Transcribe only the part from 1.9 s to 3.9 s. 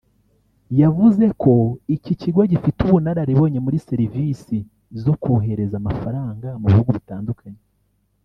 iki kigo gifite ubunararibonye muri